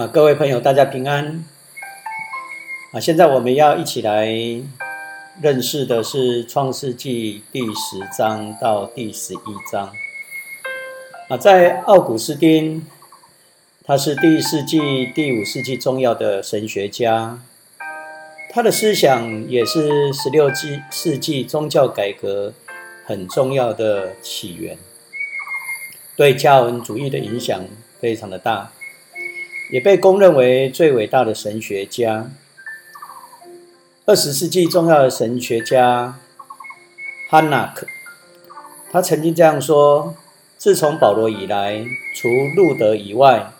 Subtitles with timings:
[0.00, 1.44] 啊，各位朋友，大家平安。
[2.92, 4.26] 啊，现在我们要一起来
[5.42, 9.38] 认识的是《创世纪》第十章到第十一
[9.70, 9.92] 章。
[11.28, 12.86] 啊，在奥古斯丁，
[13.84, 17.38] 他是第四世纪、第五世纪重要的神学家，
[18.48, 22.54] 他的思想也是十六纪世纪宗教改革
[23.04, 24.78] 很重要的起源，
[26.16, 27.62] 对加文主义的影响
[28.00, 28.72] 非常的大。
[29.70, 32.30] 也被公认为最伟大的神学家。
[34.04, 36.18] 二十世纪重要的神学家
[37.28, 37.86] 哈纳克，
[38.90, 40.14] 他曾经这样说：
[40.58, 41.84] 自从保罗以来，
[42.16, 43.52] 除路德以外，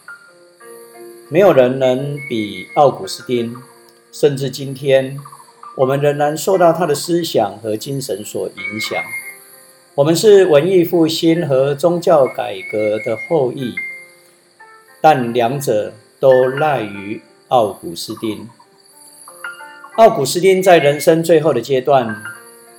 [1.28, 3.56] 没有人能比奥古斯丁。
[4.12, 5.16] 甚至今天，
[5.77, 9.01] 我们仍然受到他的思想和精神所影响。
[9.95, 13.73] 我们是文艺复兴和宗教改革的后裔。
[15.00, 18.48] 但两者都赖于奥古斯丁。
[19.96, 22.23] 奥古斯丁在人生最后的阶段，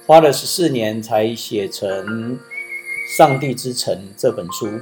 [0.05, 2.37] 花了十四年才写成
[3.17, 4.79] 《上帝之城》这本书。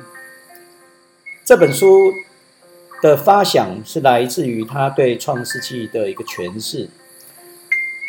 [1.46, 2.14] 这本书
[3.02, 6.90] 的发想是来自于他对创世纪的一个诠释。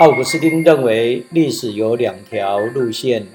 [0.00, 3.26] 奥古斯丁认为历史有两条路线，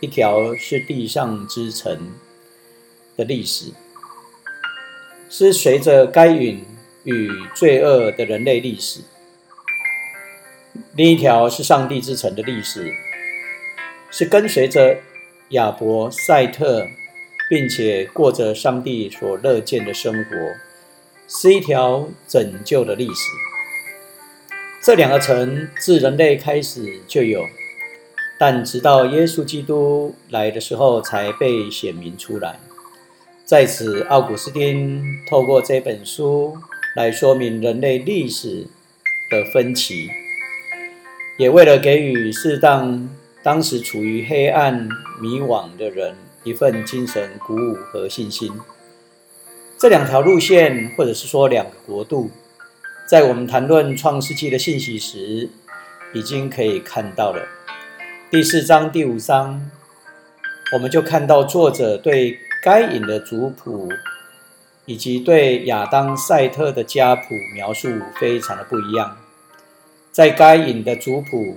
[0.00, 2.12] 一条是地上之城
[3.16, 3.72] 的历史。
[5.34, 6.62] 是随着该隐
[7.04, 9.00] 与罪恶的人类历史，
[10.94, 12.92] 另一条是上帝之城的历史，
[14.10, 14.98] 是跟随着
[15.48, 16.86] 亚伯、赛特，
[17.48, 20.36] 并且过着上帝所乐见的生活，
[21.26, 23.24] 是一条拯救的历史。
[24.82, 27.46] 这两个城自人类开始就有，
[28.38, 32.60] 但直到耶稣基督来的时候，才被显明出来。
[33.52, 36.56] 在此，奥古斯丁透过这本书
[36.96, 38.66] 来说明人类历史
[39.28, 40.08] 的分歧，
[41.36, 43.10] 也为了给予适当
[43.42, 44.88] 当时处于黑暗
[45.20, 48.50] 迷惘的人一份精神鼓舞和信心。
[49.78, 52.30] 这两条路线，或者是说两个国度，
[53.06, 55.50] 在我们谈论创世纪的信息时，
[56.14, 57.46] 已经可以看到了。
[58.30, 59.70] 第四章、第五章，
[60.72, 62.38] 我们就看到作者对。
[62.64, 63.88] 该隐的族谱
[64.86, 67.88] 以及对亚当、赛特的家谱描述
[68.20, 69.16] 非常的不一样。
[70.12, 71.56] 在该隐的族谱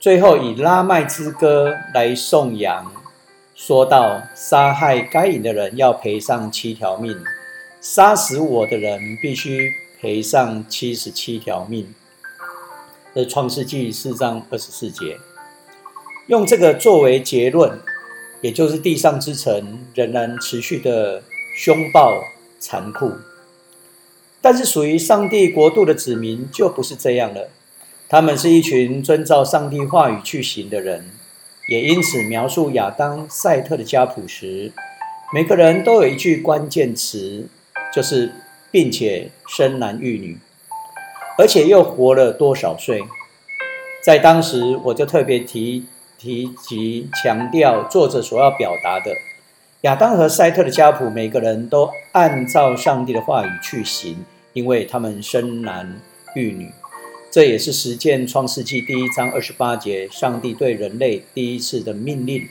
[0.00, 2.92] 最后以拉麦之歌来颂扬，
[3.54, 7.16] 说到杀害该隐的人要赔上七条命，
[7.80, 11.94] 杀死我的人必须赔上七十七条命。
[13.14, 15.18] 这创世纪四章二十四节，
[16.26, 17.78] 用这个作为结论。
[18.44, 21.22] 也就是地上之城仍然持续的
[21.56, 22.12] 凶暴
[22.58, 23.12] 残酷，
[24.42, 27.48] 但是属于上帝国度的子民就不是这样了。
[28.06, 31.06] 他们是一群遵照上帝话语去行的人，
[31.70, 34.70] 也因此描述亚当、赛特的家谱时，
[35.32, 37.48] 每个人都有一句关键词，
[37.94, 38.30] 就是
[38.70, 40.36] 并且生男育女，
[41.38, 43.02] 而且又活了多少岁。
[44.04, 45.86] 在当时，我就特别提。
[46.24, 49.14] 提及强调作者所要表达的，
[49.82, 54.24] 亚当和赛特的家谱，每个人都按照上帝的话语去行，
[54.54, 56.00] 因为他们生男
[56.34, 56.72] 育女。
[57.30, 62.48] 这也是实践创世纪第一章二十八节，上帝对人类第一次的命令，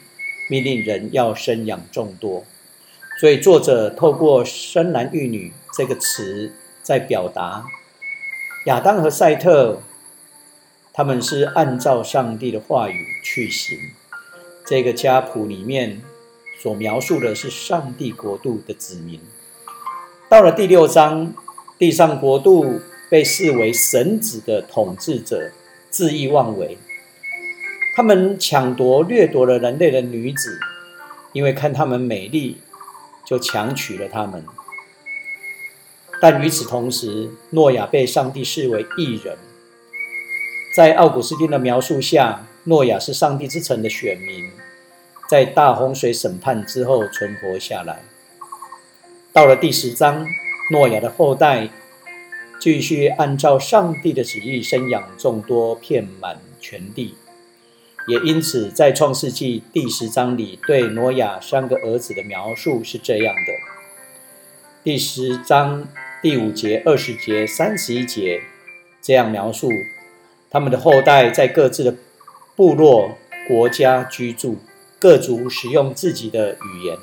[0.51, 2.43] 命令人要生养众多。
[3.19, 6.53] 所以作者透过“生男育女”这个词，
[6.83, 7.65] 在表达
[8.67, 9.81] 亚当和赛特。
[10.95, 13.79] 他们是按照上帝的话语去行。
[14.63, 15.99] 这个家谱里面
[16.61, 19.19] 所描述的是上帝国度的子民。
[20.29, 21.33] 到了第六章，
[21.79, 25.51] 地上国度被视为神子的统治者
[25.91, 26.77] 恣意妄为，
[27.95, 30.59] 他们抢夺掠夺了人类的女子，
[31.31, 32.57] 因为看她们美丽，
[33.25, 34.45] 就强娶了她们。
[36.21, 39.35] 但与此同时，诺亚被上帝视为异人。
[40.75, 44.49] 在奥古斯丁的描述下，诺亚是上帝之城的选民，
[45.29, 47.99] 在大洪水审判之后存活下来。
[49.31, 50.25] 到了第十章，
[50.71, 51.69] 诺亚的后代
[52.59, 57.13] 继续按照上帝的旨意生养众多，遍满全地。
[58.07, 63.53] 也因此，在创世纪第十章里，对诺亚三个儿子的描述是这样的：
[64.83, 65.87] 第十章
[66.19, 68.41] 第五节、二十节、三十一节
[69.03, 69.69] 这样描述。
[70.53, 71.95] 他们的后代在各自的
[72.55, 73.17] 部落、
[73.47, 74.59] 国家居住，
[74.99, 76.95] 各族使用自己的语言。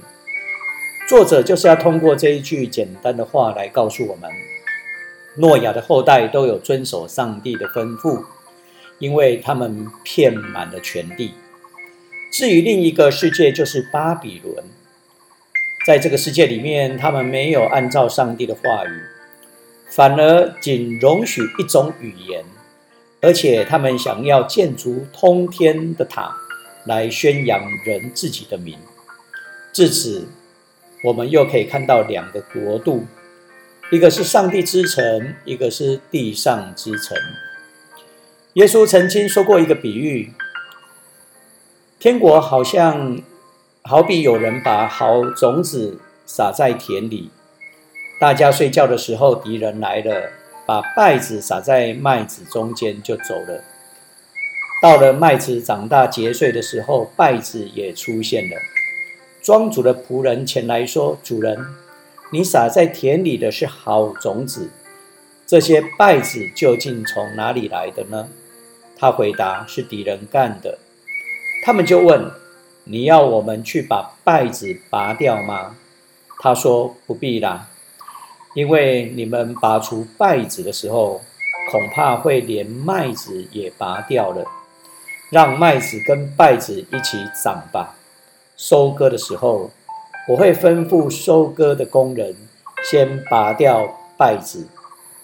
[1.08, 4.31] 作者就是要通过这一句简单的话来告诉我们：
[5.38, 8.23] 诺亚的后代都有遵守上帝的吩咐，
[9.00, 11.35] 因为他们遍满了全地。
[12.31, 14.64] 至于另一个世界，就是巴比伦，
[15.85, 19.02] 在这个世界里面，他们没有按照上帝的话语，
[19.88, 22.44] 反而仅容许一种语言，
[23.20, 26.37] 而且他们想要建筑通天的塔，
[26.84, 28.78] 来宣扬人自己的名。
[29.72, 30.26] 至此，
[31.05, 33.06] 我们又可以看到两个国度。
[33.90, 37.19] 一个是上帝之城，一个是地上之城。
[38.55, 40.32] 耶稣曾经说过一个比喻：
[41.99, 43.20] 天国好像
[43.82, 47.31] 好比有人把好种子撒在田里，
[48.20, 50.31] 大家睡觉的时候，敌人来了，
[50.70, 53.64] 把稗子撒在麦子中间就走了。
[54.81, 58.56] 到了麦子长大结穗的时候，稗子也出现了。
[59.43, 61.67] 庄主的仆人前来说：“主人。”
[62.31, 64.70] 你撒在田里的是好种子，
[65.44, 68.28] 这些稗子究竟从哪里来的呢？
[68.96, 70.78] 他回答：是敌人干的。
[71.64, 72.31] 他们就问：
[72.84, 75.75] 你要我们去把稗子拔掉吗？
[76.38, 77.69] 他说：不必啦，
[78.55, 81.20] 因为你们拔除稗子的时候，
[81.70, 84.44] 恐怕会连麦子也拔掉了。
[85.31, 87.97] 让麦子跟稗子一起长吧。
[88.56, 89.70] 收割的时候。
[90.29, 92.37] 我会吩咐收割的工人
[92.85, 94.69] 先拔掉稗子，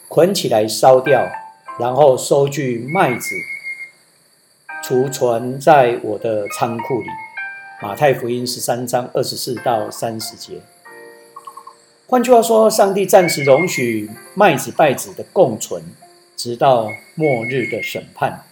[0.08, 1.28] 捆起来烧掉，
[1.78, 3.36] 然后收据麦子，
[4.82, 7.08] 储存在我的仓库里。
[7.80, 10.60] 马太福音十三章二十四到三十节。
[12.08, 15.82] 换句话说，上帝暂时容许麦子、败子的共存，
[16.36, 18.44] 直到末日的审判。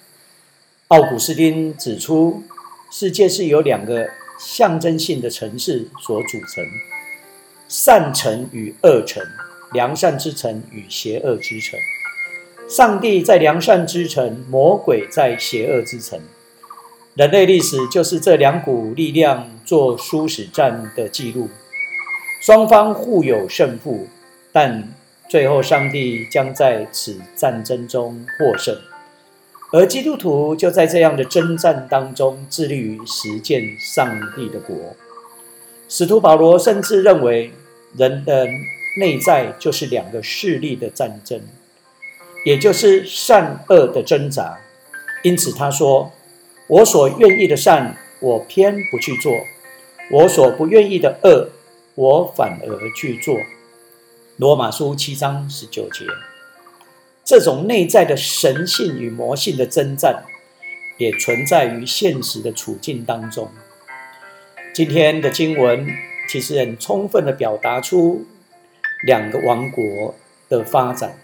[0.89, 2.43] 奥古斯丁指出，
[2.91, 4.09] 世界是由两个。
[4.37, 6.65] 象征性的城市所组成，
[7.69, 9.23] 善城与恶城，
[9.73, 11.79] 良善之城与邪恶之城。
[12.69, 16.19] 上帝在良善之城，魔鬼在邪恶之城。
[17.15, 21.49] 人类历史就是这两股力量做殊死战的记录，
[22.45, 24.07] 双方互有胜负，
[24.53, 24.87] 但
[25.31, 28.77] 最后上帝将在此战争中获胜。
[29.73, 34.77] 而基督徒就在这样的征战当中，致力于实践上帝的国。
[35.89, 37.51] 使徒保罗甚至认为，
[37.97, 38.47] 人的
[38.99, 41.41] 内在就是两个势力的战争，
[42.45, 44.59] 也就是善恶的挣扎。
[45.23, 46.13] 因此他说
[46.69, 49.33] ：“我所愿意的善，我偏不去做；
[50.11, 51.49] 我所不愿意的恶，
[51.95, 53.39] 我反而去做。”
[54.37, 56.05] 罗马书七章十九节。
[57.25, 60.25] 这种内在的神性与魔性的征战，
[60.99, 63.49] 也存在于现实的处境当中。
[64.75, 65.89] 今天的经文
[66.29, 68.27] 其实很充分的表达出
[69.05, 70.15] 两个王国
[70.51, 71.19] 的发展。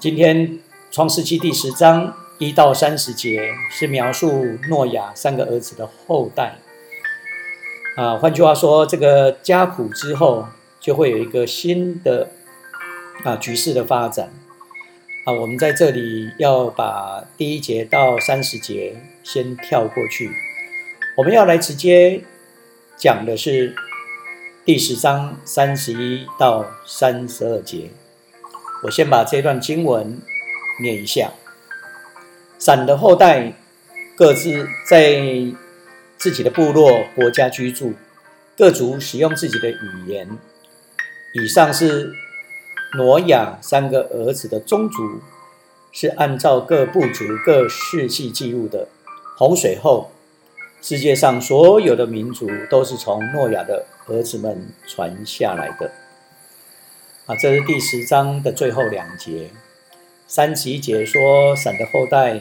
[0.00, 0.58] 今天
[0.90, 6.56] 创世纪第十章一到三十节是描述诺亚三个儿子的后代。
[7.96, 10.46] 啊，换句话说，这个家谱之后
[10.78, 12.28] 就会有一个新的
[13.24, 14.30] 啊局势的发展。
[15.24, 20.30] 啊，我们在这里要把第一节到三十节先跳过去，
[21.16, 22.20] 我们要来直接
[22.98, 23.74] 讲的是
[24.66, 27.88] 第十章三十一到三十二节。
[28.82, 30.20] 我先把这段经文
[30.82, 31.32] 念一下：
[32.58, 33.54] 闪的后代
[34.14, 35.18] 各自在
[36.16, 37.94] 自己的部落国家居住，
[38.56, 40.28] 各族使用自己的语言。
[41.34, 42.14] 以上是。
[42.94, 45.20] 挪亚三个儿子的宗族
[45.92, 48.86] 是按照各部族各世系记录的。
[49.36, 50.12] 洪水后，
[50.80, 55.90] 世界上所有的民族都是从诺亚的儿子们传下来的。
[57.26, 59.50] 啊，这是第十章的最后两节。
[60.26, 62.40] 三十一节说，闪的后代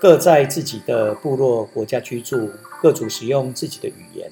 [0.00, 2.50] 各在自己的部落国家居住，
[2.82, 4.30] 各族使用自己的语言。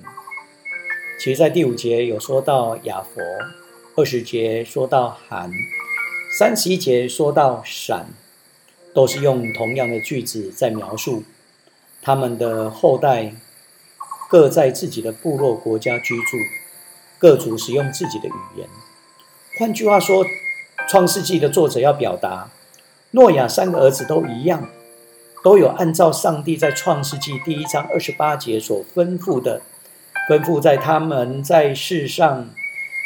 [1.19, 3.23] 其实，在第五节有说到雅佛。
[3.97, 5.49] 二十节说到寒，
[6.37, 8.07] 三十一节说到闪，
[8.93, 11.23] 都是用同样的句子在描述
[12.03, 13.33] 他们的后代
[14.29, 16.37] 各在自己的部落国家居住，
[17.19, 18.69] 各族使用自己的语言。
[19.61, 20.25] 换句话说，
[20.89, 22.51] 《创世纪》的作者要表达，
[23.13, 24.69] 诺亚三个儿子都一样，
[25.45, 29.61] 都有按照上帝在《创世纪》第一章二十八节所吩咐的，
[30.27, 32.49] 吩咐在他们在世上。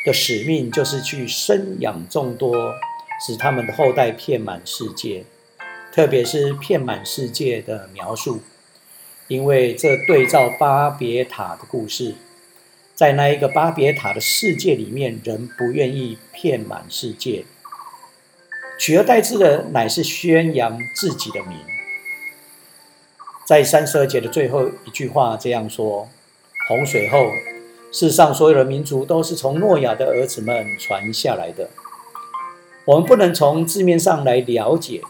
[0.07, 2.73] 的使命就是去生养众多，
[3.27, 5.25] 使他们的后代遍满世界，
[5.93, 8.41] 特别是遍满世界的描述，
[9.27, 12.15] 因为这对照巴别塔的故事，
[12.95, 17.45] 在那一个巴别塔的世界里面，人不愿意遍满世界，
[18.79, 21.59] 取而代之的乃是宣扬自己的名。
[23.49, 26.07] 在三十二节的最后一句话这样说
[26.69, 27.31] ：“洪水后，
[27.91, 31.71] 世上所有的民族都是从诺亚的儿子们传下来的。”
[32.85, 35.01] 我们不能从字面上来了解。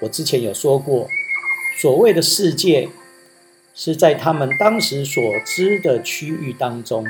[0.00, 1.06] 我之前有说过，
[1.78, 2.88] 所谓的世界。
[3.72, 7.06] 是在他们当时所知的区域当中。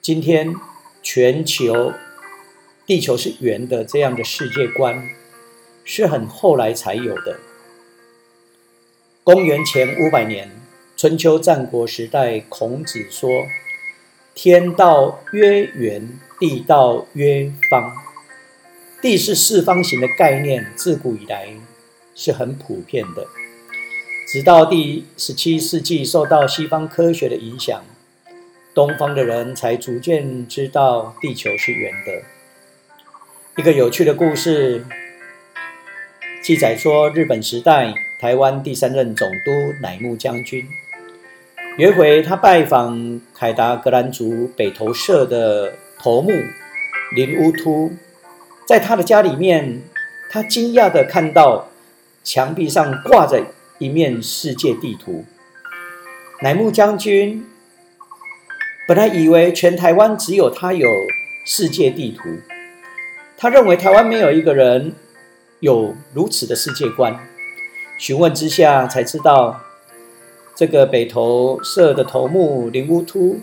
[0.00, 0.54] 今天，
[1.02, 1.92] 全球、
[2.86, 5.10] 地球是圆的这样的世界观，
[5.84, 7.38] 是很后来才有的。
[9.26, 10.48] 公元前五百年，
[10.96, 13.28] 春秋战国时代，孔子说
[14.36, 17.92] ：“天道曰圆，地道曰方。”
[19.02, 21.48] 地是四方形的概念，自古以来
[22.14, 23.26] 是很普遍的。
[24.28, 27.84] 直到第十七世纪，受到西方科学的影响，
[28.72, 32.22] 东方的人才逐渐知道地球是圆的。
[33.56, 34.86] 一个有趣的故事
[36.46, 39.50] 记载说，日本时代台湾第三任总督
[39.82, 40.64] 乃木将军，
[41.76, 46.30] 有一回他拜访凯达格兰族北投社的头目
[47.16, 47.90] 林乌突，
[48.64, 49.82] 在他的家里面，
[50.30, 51.68] 他惊讶的看到
[52.22, 53.42] 墙壁上挂着。
[53.78, 55.24] 一面世界地图，
[56.42, 57.44] 乃木将军
[58.86, 60.88] 本来以为全台湾只有他有
[61.44, 62.22] 世界地图，
[63.36, 64.94] 他认为台湾没有一个人
[65.60, 67.18] 有如此的世界观。
[67.98, 69.60] 询问之下才知道，
[70.54, 73.40] 这个北投社的头目林乌突，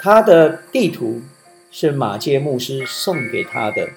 [0.00, 1.22] 他的地图
[1.70, 3.90] 是马介牧师送给他的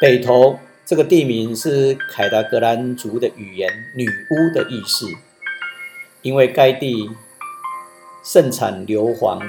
[0.00, 0.58] 北投。
[0.86, 5.08] 这个地名是凯达格兰族的语言“女巫”的意思，
[6.20, 7.10] 因为该地
[8.22, 9.40] 盛产硫磺，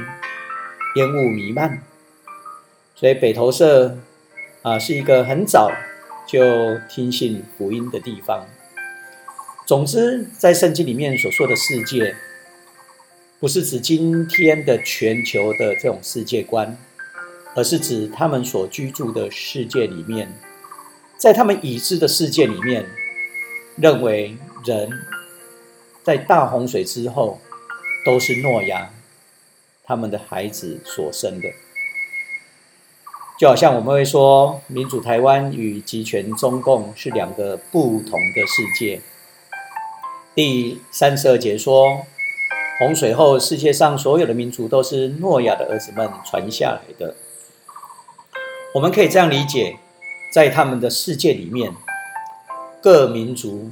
[0.96, 1.84] 烟雾弥漫，
[2.96, 3.98] 所以北投社
[4.66, 5.72] 啊是一个很早
[6.26, 8.48] 就听信福音的地方。
[9.68, 12.16] 总之，在圣经里面所说的世界，
[13.40, 16.76] 不是指今天的全球的这种世界观，
[17.54, 20.34] 而是指他们所居住的世界里面。
[21.16, 22.88] 在他们已知的世界里面，
[23.78, 24.90] 认为人
[26.02, 27.40] 在大洪水之后
[28.04, 28.90] 都是诺亚
[29.84, 31.50] 他们的孩子所生的，
[33.38, 39.02] 就好像我们会说，民主台湾与集权中共是两个不同的世界。
[40.34, 42.06] 第三十二节说，
[42.80, 47.16] 洪水后世界上所有的民族都是诺亚的儿子们传下来的，
[48.74, 49.78] 我们可以这样理解。
[50.32, 51.74] 在他们的世界里面，
[52.82, 53.72] 各民族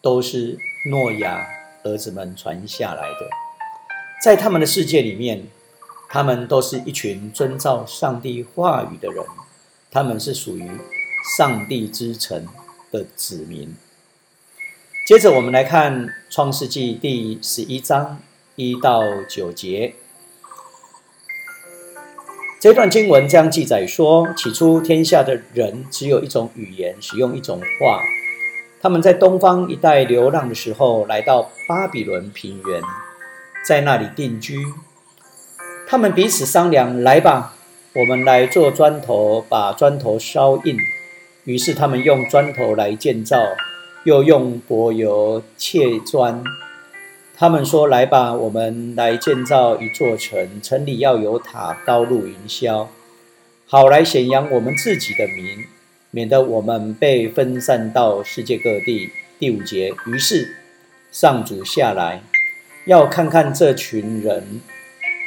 [0.00, 0.56] 都是
[0.90, 1.46] 诺亚
[1.82, 3.28] 儿子们传下来的。
[4.22, 5.46] 在他们的世界里面，
[6.16, 9.22] 他们都是一群遵照上帝话语的人，
[9.90, 10.66] 他们是属于
[11.36, 12.46] 上帝之城
[12.90, 13.76] 的子民。
[15.06, 18.18] 接着，我们来看创世纪第十一章
[18.54, 19.94] 一到九节。
[22.58, 28.00] 这段经文将记载说，起初天下的人只有一种语言，使用一种话。
[28.80, 32.80] 他们在东方一带流浪的时候，来到巴比伦平原，
[33.68, 34.56] 在那里定居。
[35.88, 37.54] 他们彼此商量：“来吧，
[37.92, 40.76] 我们来做砖头，把砖头烧硬。”
[41.44, 43.46] 于是他们用砖头来建造，
[44.02, 46.42] 又用柏油砌砖。
[47.36, 52.88] 他们说：“来吧，我们来建造一座城，城里要有塔，高入云霄，
[53.66, 55.66] 好来显扬我们自己的名，
[56.10, 60.56] 免得我们被分散到世界各地。”第五节，于是
[61.12, 62.22] 上主下来，
[62.86, 64.62] 要看看这群人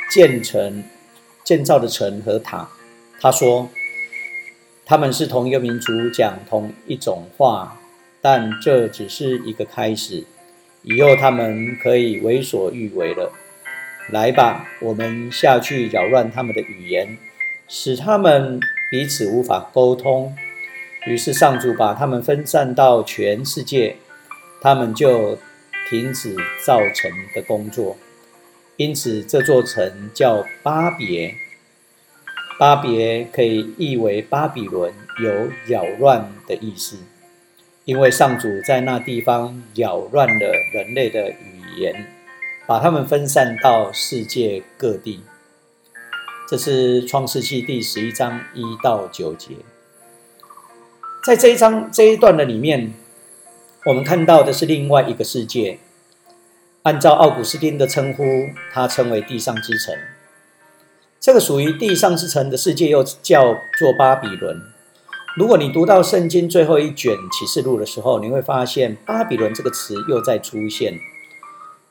[0.10, 0.84] 建成、
[1.44, 2.70] 建造的城和塔。
[3.22, 3.70] 他说
[4.86, 7.80] ：“他们是同一个民族，讲同一种话，
[8.22, 10.26] 但这只是一个开始。”
[10.84, 13.32] 以后他们可以为所欲为了。
[14.12, 17.18] 来吧，我们下去扰乱他们的语言，
[17.68, 20.36] 使他们彼此无法沟通。
[21.06, 23.98] 于是上主把他们分散到全世界，
[24.62, 25.38] 他们就
[25.90, 26.36] 停止
[26.66, 27.98] 造城的工作。
[28.80, 31.36] 因此，这座城叫巴别。
[32.58, 36.96] 巴别可以译为巴比伦，有扰乱的意思。
[37.84, 42.08] 因为上主在那地方扰乱了人类的语言，
[42.66, 45.24] 把他们分散到世界各地。
[46.48, 49.56] 这是创世纪第十一章一到九节。
[51.26, 52.94] 在这一章这一段的里面，
[53.88, 55.80] 我们看到的是另外一个世界。
[56.90, 59.94] 按照奥古斯丁的称呼，它称为地上之城。
[61.20, 64.60] 这个属于地上之城的世界又叫做巴比伦。
[65.38, 70.98] 如果你读到圣经最后一卷启示录的时候，你会发现巴比伦这个词又在出现。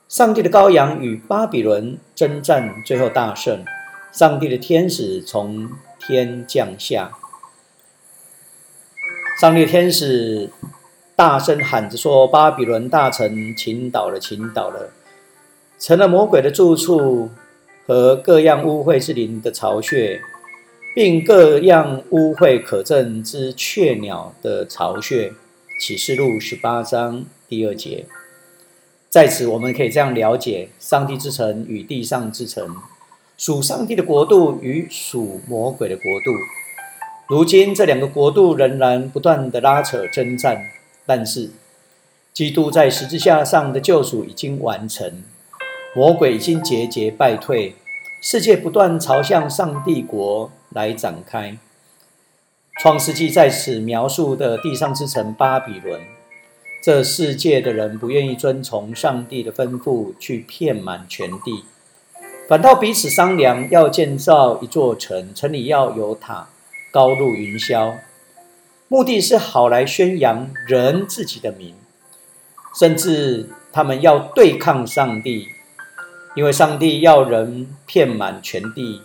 [0.09, 3.63] 上帝的羔羊与巴比伦征战，最后大胜。
[4.11, 7.11] 上帝的天使从天降下，
[9.39, 10.51] 上帝的天使
[11.19, 14.89] 大声喊着说：“巴比伦大城倾倒了，倾倒了，
[15.77, 17.29] 成了魔鬼的住处
[17.85, 20.21] 和各样污秽之灵的巢穴，
[20.95, 25.33] 并各样污秽可憎之雀鸟的巢穴。”
[25.81, 28.05] 启示录十八章第二节。
[29.09, 32.77] 在此，我们可以这样了解：上帝之城与地上之城，
[33.37, 36.31] 属上帝的国度与属魔鬼的国度。
[37.27, 40.63] 如今，这两个国度仍然不断的拉扯征战，
[41.09, 41.49] 但是，
[42.31, 45.23] 基督在十字架上的救赎已经完成，
[45.95, 47.73] 魔鬼已经节节败退，
[48.21, 51.57] 世界不断朝向上帝国来展开。
[52.79, 55.99] 创世纪在此描述的地上之城巴比伦。
[56.83, 61.63] 这世界的人不愿意遵从上帝的吩咐去遍满全地，
[62.47, 66.49] 反倒彼此商量要建造一座城，城里要有塔，
[66.91, 67.95] 高入云霄，
[68.91, 71.75] 目的是好来宣扬人自己的名，
[72.79, 75.47] 甚至他们要对抗上帝，
[76.35, 79.03] 因为上帝要人遍满全地。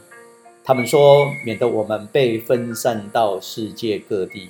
[0.64, 4.48] 他们说，免得我们被分散到世界各地。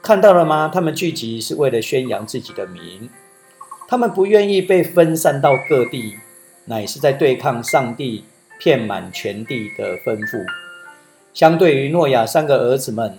[0.00, 0.70] 看到了吗？
[0.72, 3.10] 他们聚集是为了宣扬自己的名，
[3.86, 6.14] 他们不愿意被分散到各地，
[6.64, 8.24] 乃是在对抗上帝
[8.58, 10.42] 遍满全地的吩咐。
[11.34, 13.14] 相对于诺亚三个儿子们，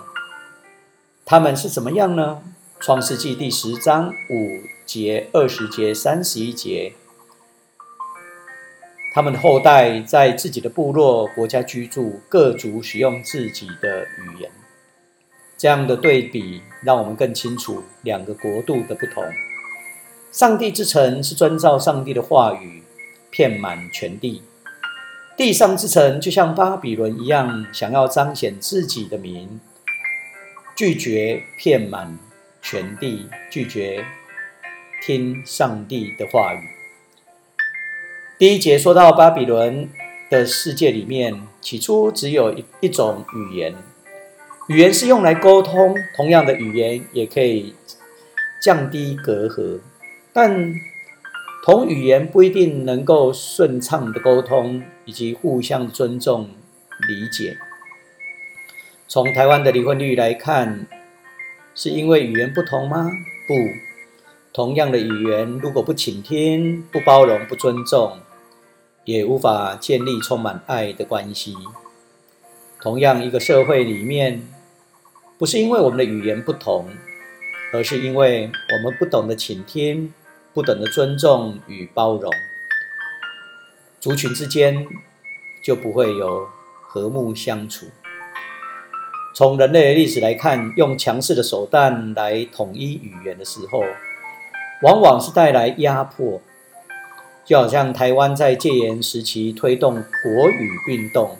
[1.27, 2.39] 他们是怎么样呢？
[2.79, 6.93] 创世纪第十章五节、二十节、三十一节，
[9.11, 14.51] 他们的后代在自己的部落、国家居住，各族使用自己的语言。
[15.57, 19.23] 这样的对比，让我们更清楚两个国度的不同。
[20.31, 22.83] 上帝之城是遵照上帝的话语，
[23.31, 24.43] 遍满全地；
[25.35, 29.59] 地上之城就像巴比伦一样，想要彰显自己的名，
[30.75, 32.19] 拒绝遍满
[32.61, 34.03] 全地，拒绝
[35.01, 36.67] 听上帝的话语。
[38.37, 39.89] 第一节说到巴比伦
[40.29, 43.73] 的世界里面，起初只有一一种语言。
[44.67, 47.73] 语言是用来沟通，同样的语言也可以
[48.61, 49.79] 降低隔阂，
[50.33, 50.73] 但
[51.63, 56.49] 同语言不一定能够顺畅的沟通以及互相尊重
[57.07, 57.57] 理解。
[59.07, 60.87] 从台湾的离婚率来看，
[61.73, 63.09] 是因为语言不同吗？
[63.47, 63.53] 不，
[64.51, 68.19] 同样的语言如果不倾听、不包容、不尊重，
[69.03, 71.53] 也无法建立充满爱的关系。
[72.81, 74.47] 同样一个社会里面。
[75.37, 76.87] 不是因为我们的语言不同，
[77.73, 80.13] 而是因为我们不懂得倾听，
[80.53, 82.31] 不懂得尊重与包容，
[83.99, 84.87] 族群之间
[85.61, 86.47] 就不会有
[86.81, 87.87] 和睦相处。
[89.35, 93.83] 从人类的历史来看，用强势的手段来统一语言的时候，
[94.81, 96.41] 往往是带来压迫。
[97.43, 101.37] 就好像台湾在戒严时期推动国语运动。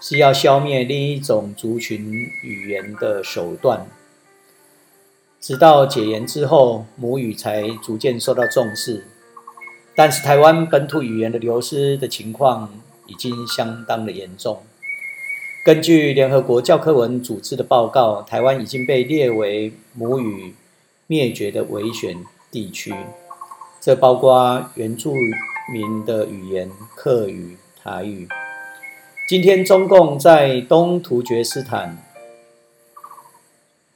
[0.00, 2.12] 是要消灭另一种族群
[2.42, 3.86] 语言的手段，
[5.40, 9.06] 直到解严之后，母语才逐渐受到重视。
[9.96, 12.72] 但是，台湾本土语言的流失的情况
[13.06, 14.62] 已经相当的严重。
[15.64, 20.56] 根据联合国教科文组织的报告，台湾已经被列为母语
[21.06, 22.16] 灭绝的危险
[22.50, 22.92] 地区，
[23.80, 25.14] 这包括原住
[25.72, 28.26] 民的语言客语、台语。
[29.28, 31.96] 今天，中共在东突厥斯坦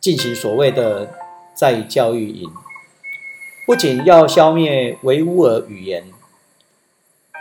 [0.01, 1.13] 进行所谓的
[1.53, 2.49] 再教育营，
[3.67, 6.05] 不仅要消灭维吾尔语言，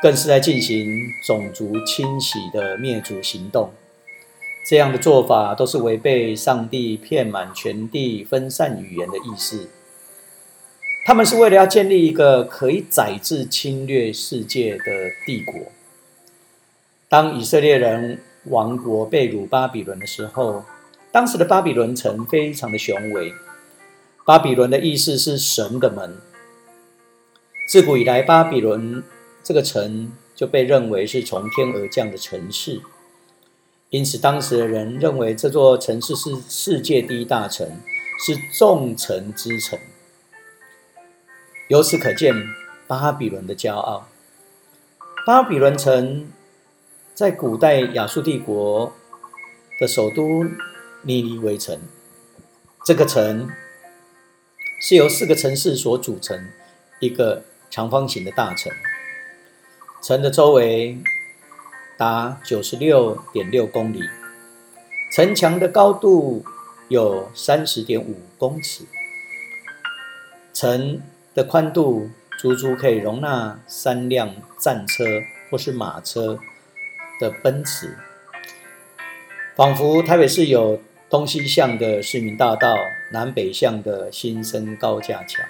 [0.01, 3.71] 更是在进行种族清洗的灭族行动。
[4.67, 9.69] 这样的做法都是违背上帝遍满全地分散语言的意思。
[11.05, 15.53] 他们是为了要建立一个可以宰制侵略世界的帝国。
[17.07, 20.65] 当以色列人亡国被掳巴比伦的时候，
[21.11, 23.33] 当时的巴比伦城非常的雄伟。
[24.25, 26.17] 巴比伦的意思是神的门。
[27.69, 29.03] 自古以来，巴比伦
[29.43, 32.81] 这个城就被认为是从天而降的城市，
[33.89, 37.79] 因此当时的人认为这座城市是世界第一大城，
[38.25, 39.79] 是众城之城。
[41.67, 42.33] 由此可见，
[42.87, 44.07] 巴比伦的骄傲。
[45.25, 46.31] 巴比伦城
[47.13, 48.93] 在古代亚述帝国
[49.79, 50.43] 的首都
[51.03, 51.79] 尼尼微城，
[52.83, 53.49] 这个城
[54.81, 56.47] 是由四个城市所组成，
[56.99, 58.71] 一个长方形的大城。
[60.03, 60.99] 城的周围
[61.97, 64.01] 达九十六点六公里，
[65.11, 66.43] 城墙的高度
[66.89, 68.83] 有三十点五公尺，
[70.53, 71.01] 城
[71.33, 75.05] 的宽度足足可以容纳三辆战车
[75.49, 76.37] 或是马车
[77.19, 77.97] 的奔驰，
[79.55, 82.75] 仿佛台北市有东西向的市民大道，
[83.11, 85.41] 南北向的新生高架桥。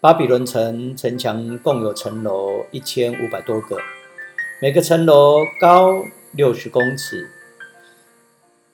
[0.00, 3.76] 巴比伦城城墙共有城楼一千五百多个，
[4.58, 7.30] 每个城楼高六十公尺。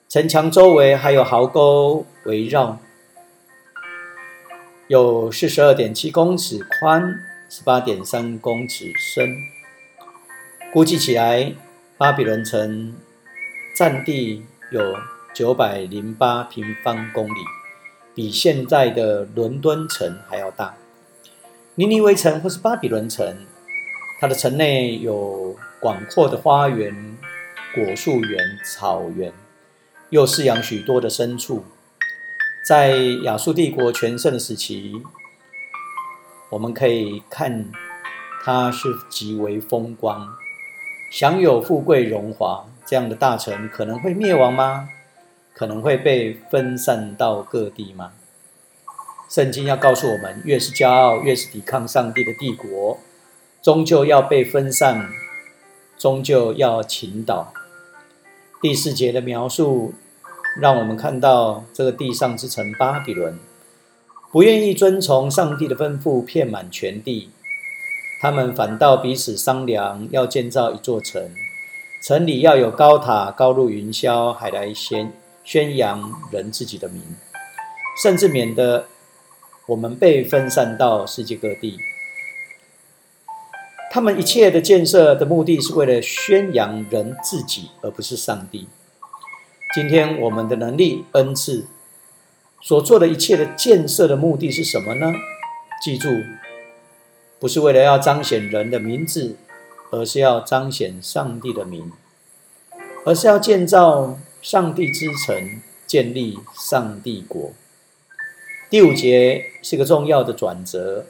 [0.07, 2.79] 城墙周围还有壕沟围绕，
[4.87, 7.19] 有四十二点七公尺宽，
[7.49, 9.35] 十八点三公尺深。
[10.71, 11.53] 估计起来，
[11.97, 12.95] 巴比伦城
[13.75, 14.95] 占地有
[15.33, 17.39] 九百零八平方公里，
[18.15, 20.75] 比现在的伦敦城还要大。
[21.75, 23.45] 尼尼微城或是巴比伦城，
[24.21, 25.42] 它的城内有
[25.83, 27.17] 广阔的花园、
[27.75, 29.33] 果树园、草原，
[30.11, 31.65] 又饲养许多的牲畜。
[32.65, 32.91] 在
[33.25, 34.93] 亚述帝国全盛的时期，
[36.47, 37.69] 我们可以看
[38.45, 40.29] 它是极为风光，
[41.11, 42.65] 享有富贵荣华。
[42.85, 44.87] 这样的大臣可能会灭亡吗？
[45.53, 48.13] 可能会被分散到各地吗？
[49.27, 52.99] 圣经要告诉我们：越是骄傲，越是抵抗上帝的帝国，
[53.61, 55.09] 终究要被分散，
[56.03, 57.53] 终究要倾倒。
[58.61, 59.93] 第四节的描述，
[60.59, 63.39] 让我们看到这个地上之城巴比伦，
[64.29, 67.29] 不愿意遵从上帝的吩咐，遍满全地。
[68.19, 71.31] 他们反倒彼此商量，要建造一座城，
[72.01, 75.13] 城里要有高塔，高入云霄，还来宣
[75.45, 77.01] 宣扬人自己的名，
[78.03, 78.87] 甚至免得。
[79.67, 81.77] 我们被分散到世界各地，
[83.93, 88.67] 他们一切的建设的目的是为了宣扬人自己，而不是上帝。
[89.75, 91.67] 今天我们的能力恩赐
[92.59, 95.13] 所做的一切的建设的目的是什么呢？
[95.79, 96.09] 记住，
[97.39, 99.35] 不是为了要彰显人的名字，
[99.91, 101.91] 而是要彰显上帝的名，
[103.05, 107.51] 而是要建造上帝之城，建立上帝国。
[108.71, 111.05] 第五节是个重要的转折，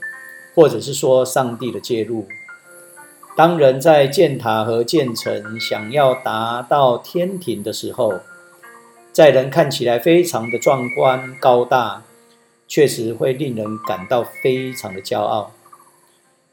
[0.54, 2.28] 或者是说上帝的介入。
[3.36, 8.20] 当人在建塔和建城，想要达到天庭的时候，
[9.12, 12.04] 在人看起来非常的壮观高大，
[12.68, 15.52] 确实会令人感到非常的骄傲，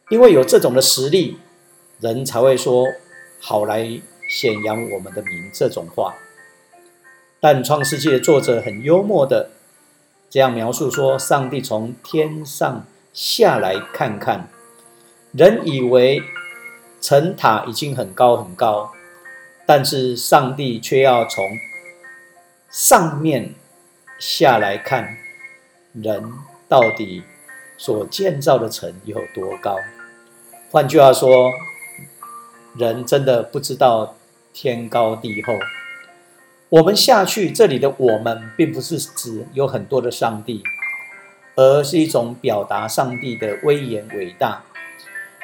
[0.09, 1.37] 因为有这种的实力，
[2.01, 2.87] 人才会说
[3.41, 6.15] 好来显扬我们的名这种话。
[7.41, 9.51] 但创世纪的作者很幽默的。
[10.31, 14.49] 这样描述说，上帝从天上下来看看，
[15.33, 16.23] 人以为
[17.01, 18.93] 城塔已经很高很高，
[19.67, 21.45] 但是上帝却要从
[22.71, 23.55] 上面
[24.19, 25.17] 下来看，
[25.95, 26.33] 人
[26.69, 27.23] 到底
[27.79, 29.77] 所建造的城有多高？
[30.71, 31.51] 换句话说，
[32.77, 34.15] 人真的不知道
[34.53, 35.55] 天高地厚。
[36.69, 40.63] 我们下去，这里的我们并不是指有很多的上帝，
[41.57, 44.63] 而是一种表达上帝的威严伟大。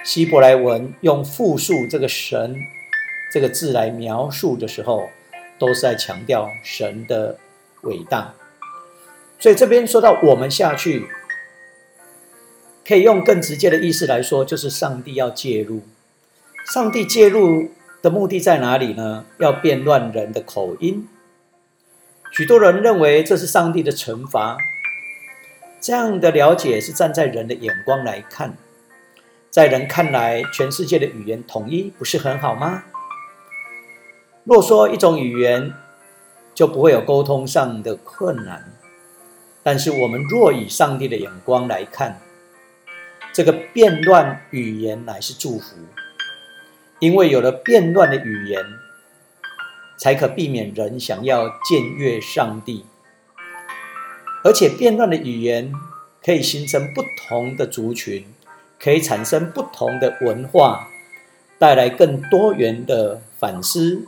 [0.06, 2.56] 希伯来文用复数这个神
[3.32, 5.10] 这个字来描述的时候，
[5.58, 7.36] 都是在强调神的
[7.82, 8.32] 伟大。
[9.40, 11.08] 所以这边说到我们下去，
[12.86, 15.82] 可以用更直接的意思来说，就是上帝要介入。
[16.72, 19.26] 上帝介入的目的在哪里呢？
[19.38, 21.08] 要变乱人的口音。
[22.30, 24.56] 许多人认为这是上帝的惩罚，
[25.80, 28.56] 这样的了解是站在人的眼光来看，
[29.56, 32.84] 在人看来，全世界的语言统一不是很好吗？
[34.44, 35.72] 若说一种语言
[36.54, 38.74] 就不会有沟通上的困难，
[39.62, 42.20] 但是我们若以上帝的眼光来看，
[43.32, 45.76] 这个变乱语言乃是祝福，
[46.98, 48.62] 因为有了变乱的语言。
[49.96, 52.84] 才可避免人想要僭越上帝，
[54.44, 55.72] 而且变乱的语言
[56.22, 58.26] 可以形成不同的族群，
[58.78, 60.88] 可以产生不同的文化，
[61.58, 64.06] 带来更多元的反思，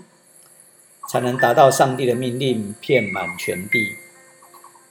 [1.08, 3.94] 才能达到上帝的命令，遍满全地。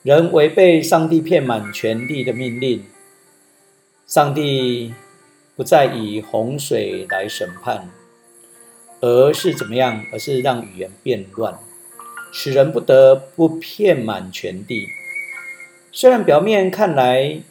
[0.04, 2.86] 人违背上帝遍满全地的命令，
[4.06, 4.94] 上帝
[5.56, 7.90] 不再以洪水来审判，
[9.02, 10.06] 而是怎么样？
[10.12, 11.60] 而是让语言变乱，
[12.32, 14.88] 使人不得不遍满全地。
[15.92, 17.42] 虽然表面看来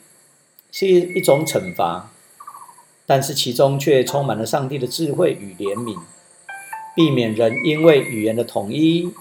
[0.70, 2.10] 是一种惩罚，
[3.06, 5.96] 但是其中却充满了上帝的智慧与怜悯，
[6.94, 9.12] 避免人因为语言的统一，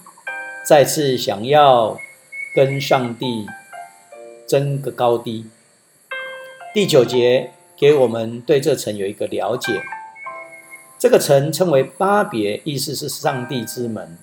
[0.66, 1.96] 再次想要
[2.54, 3.46] 跟上帝
[4.48, 5.46] 争个高低。
[6.74, 9.82] 第九节给我们对这城有一个了解，
[10.98, 14.18] 这个城称为巴别，意思是上帝之门。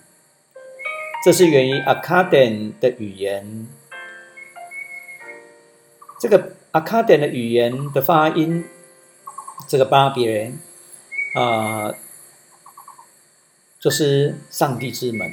[1.23, 3.65] 这是源于阿卡典的语言。
[6.19, 8.65] 这个阿卡典的语言的发音，
[9.73, 10.59] 这个巴别人
[11.33, 11.91] 啊，
[13.79, 15.31] 就是上帝之门。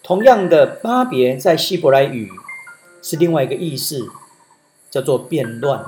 [0.00, 2.30] 同样的，巴别在希伯来语
[3.02, 4.08] 是另外一个意思，
[4.92, 5.84] 叫做变乱。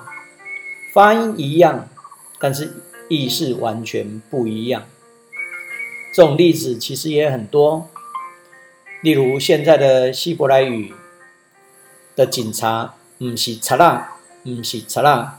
[0.92, 1.88] 发音一样，
[2.40, 2.72] 但是
[3.08, 4.88] 意思完全不一样。
[6.12, 7.88] 这种例子其实也很多，
[9.00, 10.92] 例如现在的希伯来语
[12.16, 12.94] 的警察。
[13.18, 15.38] 唔是查啦，唔是查啦，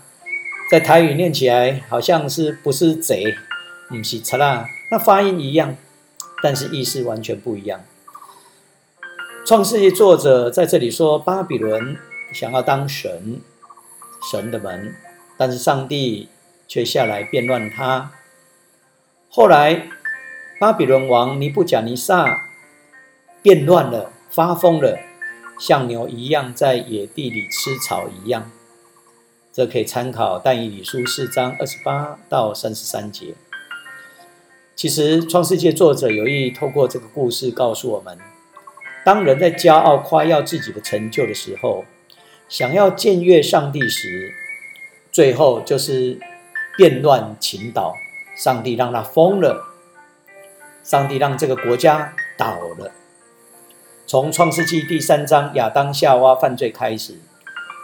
[0.74, 3.38] 在台语念起来好像是不是贼，
[3.94, 5.76] 唔是贼啦，那发音一样，
[6.42, 7.82] 但是意思完全不一样。
[9.46, 11.96] 创世纪作者在这里说，巴比伦
[12.34, 13.40] 想要当神，
[14.32, 14.96] 神的门，
[15.38, 16.30] 但是上帝
[16.68, 18.12] 却下来变乱他。
[19.30, 19.90] 后来，
[20.60, 22.48] 巴比伦王尼布甲尼撒
[23.44, 24.98] 变乱了，发疯了。
[25.60, 28.50] 像牛一样在野地里吃草一样，
[29.54, 33.36] 这可以参考但以理书四章二十八到三十三节。
[34.76, 38.18] 其实创世界作者有意透过这个故事告诉我们：
[39.06, 41.86] 当人在骄傲夸耀自己的成就的时候，
[42.50, 44.34] 想要僭越上帝时，
[45.12, 46.20] 最后就是
[46.76, 47.94] 变乱倾倒，
[48.36, 49.68] 上帝让他疯了，
[50.84, 52.92] 上帝让这个国家倒了。
[54.08, 57.20] 从创世纪第三章亚当夏娃犯罪开始，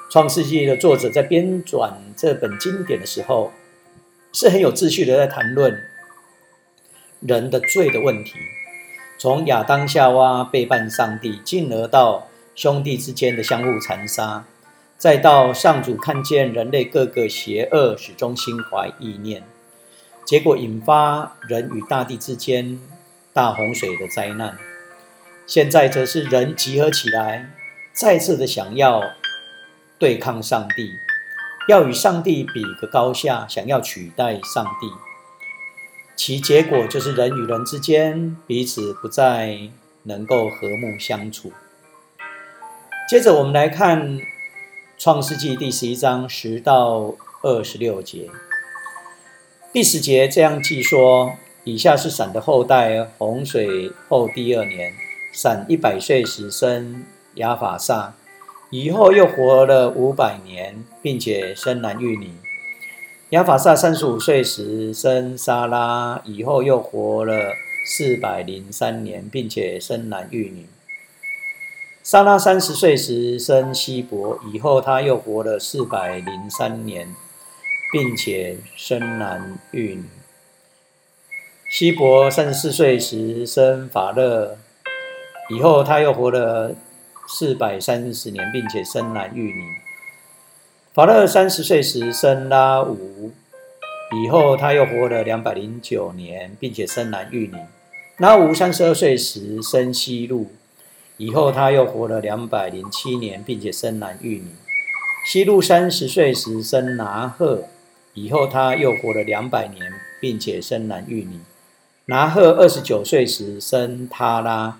[0.09, 3.51] 创世纪的作者在编纂这本经典的时候，
[4.33, 5.83] 是很有秩序的在谈论
[7.19, 8.33] 人的罪的问题。
[9.19, 14.45] 从亚当夏娃背叛上帝，进而到兄弟之间的相互残杀，
[14.97, 19.43] 再到上主看见人类各个邪恶，始终心怀意念，
[20.25, 22.79] 结果引发人与大地之间
[23.31, 24.57] 大洪水的灾难。
[25.45, 27.51] 现在则是人集合起来，
[27.93, 29.03] 再次的想要
[29.99, 30.93] 对抗上帝，
[31.67, 34.89] 要与上帝比个高下，想要取代上帝。
[36.15, 39.69] 其结果就是人与人之间彼此不再
[40.03, 41.51] 能够和睦相处。
[43.09, 44.19] 接着我们来看
[44.97, 48.29] 创世纪第十一章十到二十六节。
[49.73, 51.33] 第十节这样记说：
[51.63, 54.93] 以下是闪的后代，洪水后第二年。
[55.31, 58.15] 闪一百岁时生亚法萨，
[58.71, 62.33] 以后又活了五百年，并且生男育女。
[63.29, 67.53] 亚法萨三十五岁时生沙拉，以后又活了
[67.85, 70.67] 四百零三年，并且生男育女。
[72.03, 77.15] 沙拉三十岁时生希伯，以后他又活了四百零三年，
[77.91, 80.03] 并且生男育女。
[81.71, 84.57] 希伯三十四岁时生法勒。
[85.51, 86.75] 以后他又活了
[87.31, 89.75] 四百三十年，并且生男育女。
[90.91, 93.31] 法勒三十岁时生拉吾，
[94.23, 97.57] 以后他又活了两百零九年，并且生男育女。
[98.17, 100.51] 拉吾三十二岁时生西路，
[101.17, 104.47] 以后他又活了两百零七年，并且生男育女。
[105.23, 107.65] 西路三十岁时生拿赫，
[108.15, 111.39] 以后他又活了两百年，并且生男育女。
[112.05, 114.79] 拿赫二十九岁时生他拉。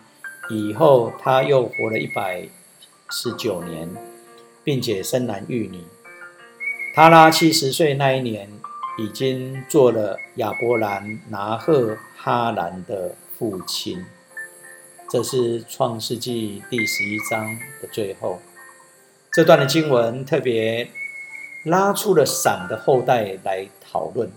[0.50, 2.50] 以后他又活了一百
[3.12, 3.88] 十九年，
[4.64, 5.84] 并且生男育女。
[6.96, 8.50] 他拉七十岁那一年，
[8.98, 14.04] 已经做了亚伯兰、拿赫、哈兰的父亲。
[15.08, 18.40] 这是创世纪第十一章的最后。
[19.32, 20.90] 这段的经文特别
[21.64, 24.32] 拉出了闪的后代来讨论。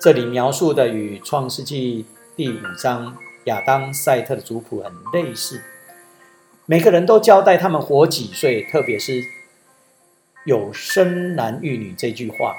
[0.00, 3.16] 这里描述的与创世纪第五章。
[3.46, 5.62] 亚当、赛特的族谱很类似，
[6.66, 9.24] 每个人都交代他们活几岁，特别是
[10.44, 12.56] 有生男育女这句话。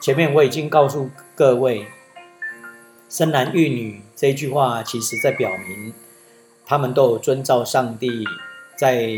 [0.00, 1.86] 前面我已经告诉各位，
[3.08, 5.92] 生男育女这句话，其实在表明
[6.64, 8.24] 他们都有遵照上帝
[8.76, 9.08] 在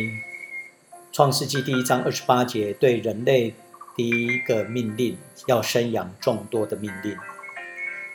[1.13, 3.55] 创世纪第一章二十八节对人类
[3.95, 7.15] 第一个命令，要生养众多的命令。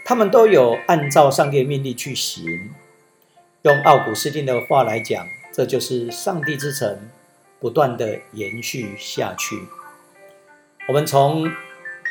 [0.10, 2.72] 他们都有按照上帝的命令去行。
[3.62, 7.08] 用奥古斯丁的话来讲，这就是上帝之城
[7.60, 9.56] 不断的延续下去。
[10.88, 11.48] 我们从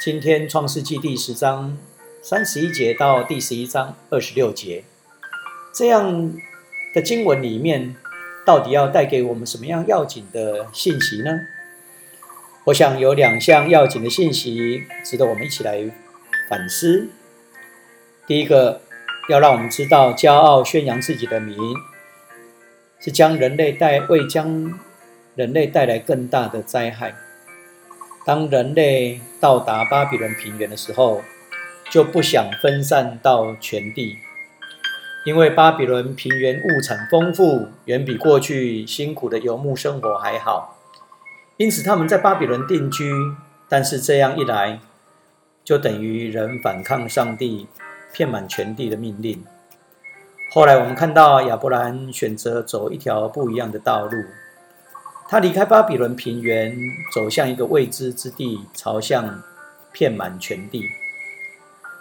[0.01, 1.77] 今天创世纪第十章
[2.23, 4.85] 三十一节到第十一章二十六节
[5.75, 6.33] 这样
[6.95, 7.97] 的经文里面，
[8.47, 11.41] 到底要带给我们什么样要紧的信息呢？
[12.67, 15.91] 我想有两项要紧的信息值得我们一起来
[16.49, 17.09] 反思。
[18.29, 18.83] 第一个，
[19.31, 21.57] 要让我们知道，骄傲宣扬自己的名，
[23.01, 24.79] 是将人类带为将
[25.35, 27.15] 人类带来更大的灾害。
[28.27, 31.23] 当人类到达巴比伦平原的时候，
[31.89, 34.19] 就不想分散到全地，
[35.25, 40.77] 因为巴比伦平原物产丰富，远比过去辛苦的游牧生活还好。
[41.57, 43.11] 因此，他们在巴比伦定居。
[43.71, 44.81] 但是这样一来，
[45.65, 47.67] 就等于人反抗上帝
[48.13, 49.45] 遍满全地的命令。
[50.53, 54.25] 后来，我们看到亚伯兰选择走一条不一样的道路。
[55.29, 56.75] 他离开巴比伦平原，
[57.15, 59.43] 走向一个未知之地，朝向
[59.93, 60.85] 遍满全地。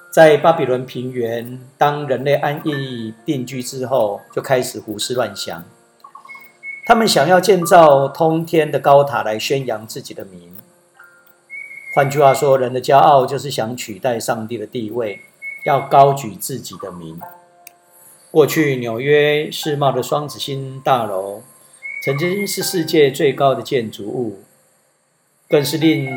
[0.09, 5.65] 在巴比伦平原，当人类安逸定居之后，就开始胡思乱想。
[6.85, 10.53] 他们想要建造通天的高塔来宣扬自己的名。
[11.93, 15.19] 换句话说，人的骄傲就是想取代上帝的地位，
[15.65, 17.19] 要高举自己的名。
[18.31, 21.43] 过去纽约世贸的双子星大楼。
[22.03, 24.43] 曾经是世界最高的建筑物，
[25.49, 26.07] 更是令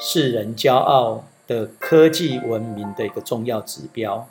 [0.00, 4.28] 世人骄傲的科技文明的一个重要指标。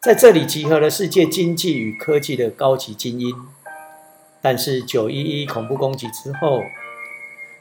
[0.00, 3.34] 在这里集合了世界经济与科技的高级精英。
[4.42, 6.62] 但是九一一恐怖攻击之后，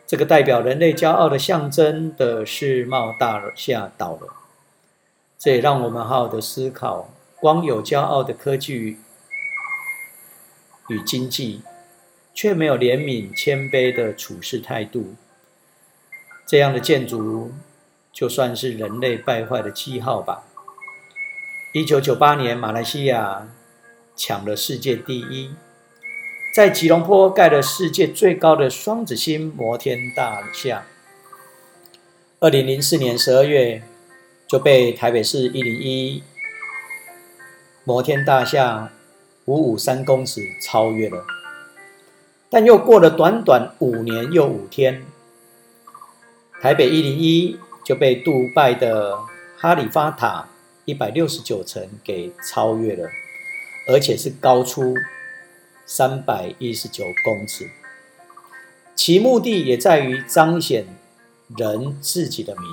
[0.07, 4.40] 这个代表人类骄傲的象征的世贸大厦倒了。
[5.41, 8.99] 这也让我们好好的思考：光有骄傲的科技
[10.88, 11.63] 与经济。
[12.34, 15.15] 却没有怜悯、谦卑的处事态度，
[16.47, 17.51] 这样的建筑
[18.13, 20.43] 就算是人类败坏的记号吧。
[21.73, 23.49] 一九九八年，马来西亚
[24.15, 25.54] 抢了世界第一，
[26.56, 30.86] 在吉隆坡盖了世界最高的双子星摩天大厦。
[32.39, 33.84] 二零零四年十二月，
[34.51, 36.21] 就被台北市一零一
[37.85, 38.91] 摩天大厦
[39.45, 41.23] 五五三公尺超越了。
[42.49, 45.05] 但又过了短短五年又五天，
[46.61, 49.19] 台北一零一就被杜拜的
[49.57, 50.49] 哈利法塔
[50.83, 53.07] 一百六十九层给超越了，
[53.87, 54.95] 而且是高出
[55.85, 57.69] 三百一十九公尺。
[58.95, 60.85] 其目的也在于彰显
[61.55, 62.63] 人自己的名，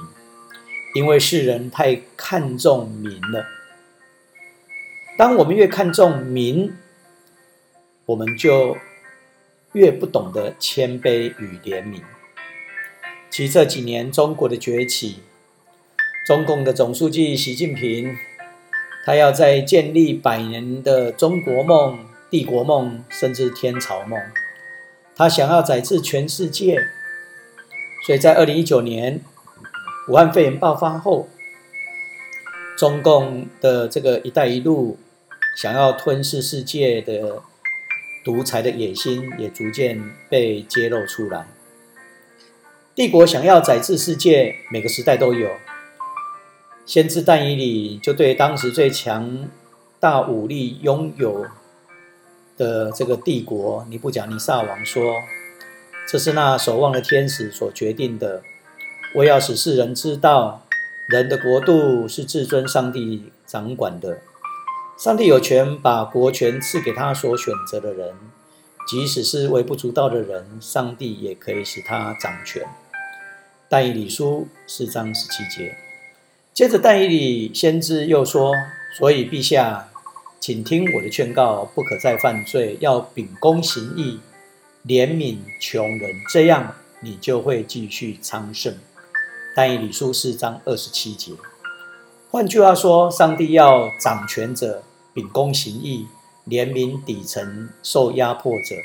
[0.94, 3.46] 因为世人太看重名了。
[5.16, 6.74] 当我们越看重名，
[8.06, 8.76] 我们就。
[9.74, 12.00] 越不懂得谦卑与怜悯。
[13.28, 15.18] 其实这几年中国的崛起，
[16.26, 18.16] 中共的总书记习近平，
[19.04, 21.98] 他要在建立百年的中国梦、
[22.30, 24.18] 帝国梦，甚至天朝梦，
[25.14, 26.82] 他想要宰制全世界。
[28.06, 29.20] 所以在二零一九年
[30.08, 31.28] 武汉肺炎爆发后，
[32.76, 34.98] 中共的这个“一带一路”
[35.56, 37.42] 想要吞噬世界的。
[38.24, 41.46] 独裁的野心也逐渐被揭露出来。
[42.94, 45.48] 帝国想要宰制世界，每个时代都有。
[46.84, 49.48] 先知但以里就对当时最强
[49.98, 51.46] 大武力拥有
[52.58, 55.14] 的这个帝国尼布甲尼撒王说
[56.06, 58.42] ：“这是那守望的天使所决定的。
[59.14, 60.66] 我要使世人知道，
[61.08, 64.18] 人的国度是至尊上帝掌管的。”
[64.98, 68.14] 上帝有权把国权赐给他所选择的人，
[68.86, 72.66] 即使是微不足道的人，上帝也可以使他掌权。
[73.68, 75.76] 但以理书四章十七节，
[76.52, 78.52] 接着但以理先知又说
[78.98, 79.88] ：“所以陛下，
[80.40, 84.18] 请听我的劝告，不可再犯罪，要秉公行义，
[84.84, 88.74] 怜悯穷人，这样你就会继续昌盛。”
[89.58, 91.32] 但以理书四章二十七节。
[92.30, 94.84] 换句话说，上帝要掌权者。
[95.12, 96.06] 秉公行义，
[96.46, 98.76] 怜悯底层受压迫者。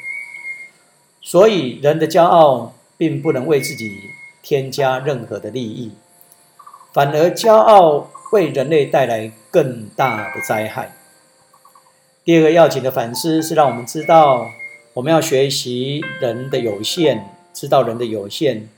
[1.21, 3.99] 所以，人的骄傲并不能为自己
[4.41, 5.91] 添加任何的利益，
[6.91, 10.95] 反而骄傲为人类带来更大的灾害。
[12.24, 14.47] 第二个要紧的反思是，让我们知道，
[14.95, 18.69] 我们要学习人的有限，知道人的有限，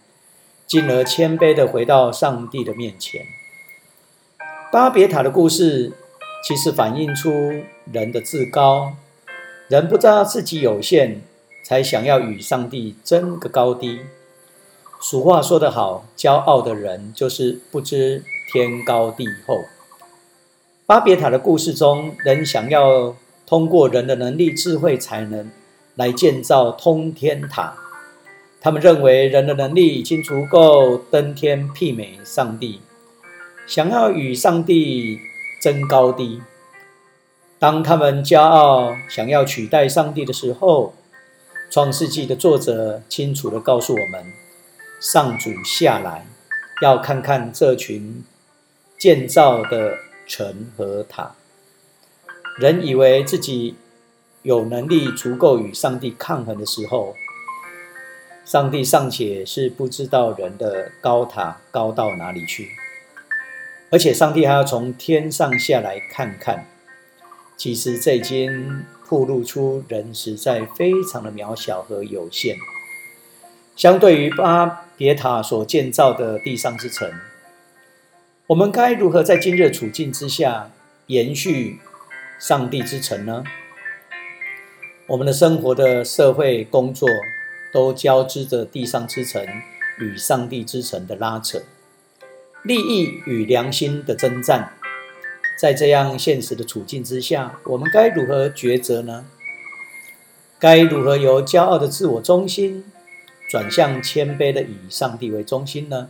[0.68, 3.26] 进而谦卑的回到上帝的面前。
[4.72, 5.93] 巴别塔的故事
[6.43, 7.32] 其实反映出
[7.91, 8.93] 人的自高，
[9.68, 11.22] 人不知道自己有限，
[11.63, 14.01] 才想要与上帝争个高低。
[14.99, 19.66] 俗话说得好，骄傲的人就是不知天高地厚。
[20.86, 25.51] 巴别塔的故事中，人想要通过人的能力、智慧、才能
[25.95, 27.76] 来建造通天塔。
[28.66, 32.82] 他们认为人的能力已经足够登天媲美上帝，
[33.68, 35.20] 想要与上帝
[35.61, 36.41] 争高低。
[37.59, 40.95] 当他们骄傲想要取代上帝的时候，
[41.72, 44.34] 《创世纪》的作者清楚地告诉我们：
[44.99, 46.26] 上主下来
[46.82, 48.24] 要看看这群
[48.97, 51.36] 建造的城和塔。
[52.57, 53.76] 人以为自己
[54.41, 57.16] 有能力足够与上帝抗衡的时候。
[58.46, 62.70] 上帝尚且是不知道人的高塔高到哪里去，
[63.89, 66.68] 而且上帝还要从天上下来看看。
[67.58, 72.56] 其实这已经暴露出人实在非常的渺小和有限。
[73.76, 77.12] 相对于巴别塔所建造的地上之城，
[78.46, 80.70] 我们该如何在今日的处境之下
[81.08, 81.80] 延续
[82.38, 83.43] 上帝之城呢？
[85.08, 87.10] 我们的生活的社会工作。
[87.76, 89.45] 都交织着地上之城
[89.99, 91.61] 与上帝之城的拉扯，
[92.63, 94.71] 利益与良心的征战。
[95.59, 99.26] 在这样现实的处境之下，我们该如何抉择呢？
[100.57, 102.86] 该如何由骄傲的自我中心
[103.49, 106.07] 转向谦卑的以上帝为中心呢？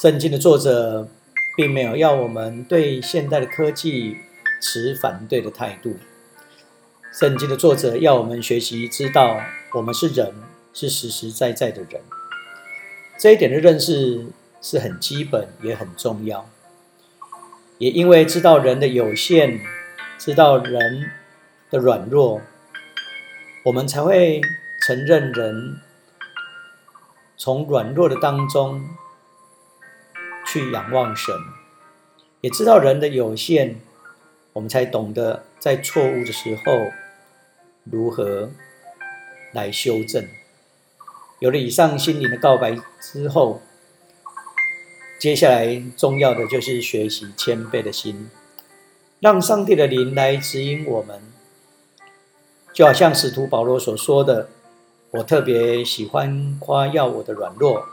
[0.00, 1.08] 圣经的作者
[1.56, 4.18] 并没有要我们对现代的科技
[4.62, 5.96] 持反对的态度。
[7.12, 9.40] 圣经的作者要我们学习知道。
[9.72, 10.32] 我们是人，
[10.72, 12.00] 是实实在在的人，
[13.18, 14.26] 这一点的认识
[14.62, 16.48] 是很基本也很重要。
[17.76, 19.60] 也因为知道人的有限，
[20.18, 21.10] 知道人
[21.70, 22.40] 的软弱，
[23.66, 24.40] 我们才会
[24.80, 25.78] 承认人
[27.36, 28.88] 从软弱的当中
[30.46, 31.34] 去仰望神。
[32.40, 33.76] 也知道人的有限，
[34.54, 36.90] 我们才懂得在错误的时候
[37.84, 38.50] 如何。
[39.52, 40.26] 来修正。
[41.40, 43.62] 有了以上心灵的告白之后，
[45.18, 48.28] 接下来重要的就是学习谦卑的心，
[49.20, 51.20] 让上帝的灵来指引我们。
[52.72, 54.48] 就好像使徒保罗所说的
[55.10, 57.86] ：“我特别喜欢夸耀我的软弱，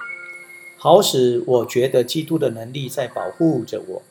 [0.78, 4.01] 好使我觉得基督的能力在保护着我。”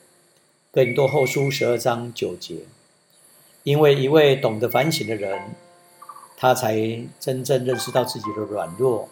[0.73, 2.57] 更多后书十二章九节，
[3.63, 5.55] 因为一位懂得反省的人。
[6.37, 6.75] 他才
[7.19, 9.07] 真正认识到自己的软弱，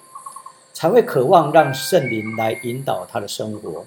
[0.73, 3.85] 才会渴望让圣灵来引导他的生活，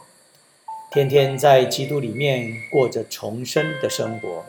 [0.90, 4.44] 天天在基督里面过着重生的生活。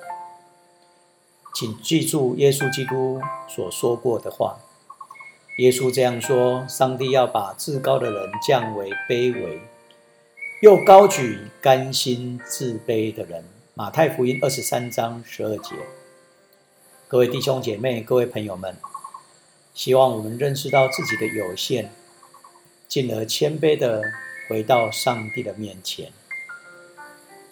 [1.53, 4.57] 请记住耶稣基督所说过的话。
[5.57, 9.59] 耶稣这样说：“上帝要把至高的人降为卑微，
[10.61, 15.71] 又高举甘心自卑的人。”马太福音二十三章十二节。
[17.10, 18.76] 各位弟兄姐妹，各位朋友们，
[19.74, 21.89] 希望我们认识到自己的有限，
[22.89, 24.03] 进而谦卑的
[24.49, 26.12] 回到上帝的面前。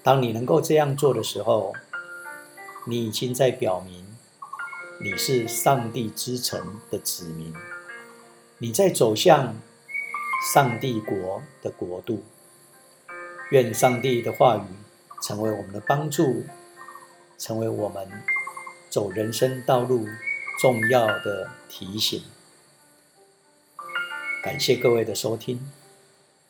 [0.03, 1.73] 当你能够这样做的时候，
[2.85, 4.05] 你已经在表明
[5.01, 7.53] 你是上帝之城的子民，
[8.57, 9.55] 你在走向
[10.53, 12.25] 上帝国的国度。
[13.51, 14.63] 愿上帝的话语
[15.21, 16.43] 成为我们的帮助，
[17.37, 18.34] 成为我们。
[18.95, 20.07] 走人生道路
[20.61, 22.23] 重要的提醒。
[24.41, 25.59] 感谢各位的收听，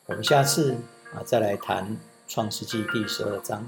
[0.04, 0.76] 我们下次
[1.12, 1.96] 啊再来谈
[2.28, 3.66] 创世纪第十二章。